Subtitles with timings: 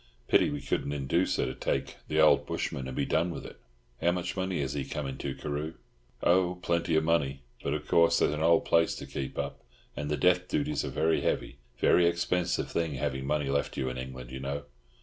[0.27, 3.59] Pity we couldn't induce her to take the old bushman and be done with it.
[4.01, 5.75] How much money has he come into, Carew?"
[6.23, 7.43] "Oh, plenty of money.
[7.61, 9.61] But of course there's an old place to keep up,
[9.95, 11.57] and the death duties are very heavy.
[11.77, 14.63] Very expensive thing having money left you in England, you know."